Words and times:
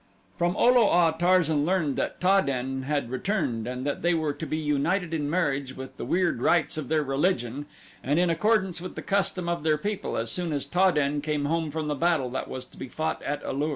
From 0.35 0.55
O 0.57 0.65
lo 0.65 0.87
a 0.89 1.15
Tarzan 1.19 1.63
learned 1.63 1.95
that 1.97 2.19
Ta 2.19 2.41
den 2.41 2.81
had 2.87 3.11
returned 3.11 3.67
and 3.67 3.85
that 3.85 4.01
they 4.01 4.15
were 4.15 4.33
to 4.33 4.47
be 4.47 4.57
united 4.57 5.13
in 5.13 5.29
marriage 5.29 5.75
with 5.77 5.95
the 5.97 6.05
weird 6.05 6.41
rites 6.41 6.75
of 6.75 6.87
their 6.89 7.03
religion 7.03 7.67
and 8.03 8.17
in 8.17 8.31
accordance 8.31 8.81
with 8.81 8.95
the 8.95 9.03
custom 9.03 9.47
of 9.47 9.61
their 9.61 9.77
people 9.77 10.17
as 10.17 10.31
soon 10.31 10.53
as 10.53 10.65
Ta 10.65 10.89
den 10.89 11.21
came 11.21 11.45
home 11.45 11.69
from 11.69 11.87
the 11.87 11.93
battle 11.93 12.31
that 12.31 12.47
was 12.47 12.65
to 12.65 12.77
be 12.77 12.87
fought 12.87 13.21
at 13.21 13.43
A 13.43 13.53
lur. 13.53 13.69